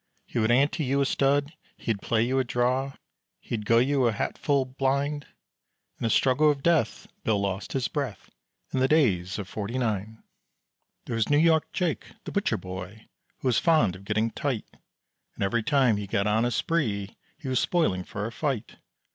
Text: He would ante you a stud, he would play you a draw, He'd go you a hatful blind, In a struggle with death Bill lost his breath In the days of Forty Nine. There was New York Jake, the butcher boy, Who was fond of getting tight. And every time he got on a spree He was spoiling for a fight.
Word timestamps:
He 0.25 0.39
would 0.39 0.49
ante 0.49 0.83
you 0.83 0.99
a 1.01 1.05
stud, 1.05 1.53
he 1.77 1.91
would 1.91 2.01
play 2.01 2.23
you 2.23 2.39
a 2.39 2.43
draw, 2.43 2.93
He'd 3.39 3.67
go 3.67 3.77
you 3.77 4.07
a 4.07 4.11
hatful 4.11 4.65
blind, 4.65 5.27
In 5.99 6.07
a 6.07 6.09
struggle 6.09 6.47
with 6.49 6.63
death 6.63 7.05
Bill 7.23 7.39
lost 7.39 7.73
his 7.73 7.87
breath 7.87 8.31
In 8.73 8.79
the 8.79 8.87
days 8.87 9.37
of 9.37 9.47
Forty 9.47 9.77
Nine. 9.77 10.23
There 11.05 11.15
was 11.15 11.29
New 11.29 11.37
York 11.37 11.71
Jake, 11.71 12.13
the 12.23 12.31
butcher 12.31 12.57
boy, 12.57 13.09
Who 13.41 13.47
was 13.47 13.59
fond 13.59 13.95
of 13.95 14.03
getting 14.05 14.31
tight. 14.31 14.65
And 15.35 15.43
every 15.43 15.61
time 15.61 15.97
he 15.97 16.07
got 16.07 16.25
on 16.25 16.45
a 16.45 16.49
spree 16.49 17.15
He 17.37 17.47
was 17.47 17.59
spoiling 17.59 18.03
for 18.03 18.25
a 18.25 18.31
fight. 18.31 18.77